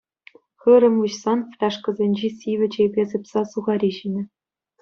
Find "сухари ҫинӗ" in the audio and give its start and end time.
3.51-4.23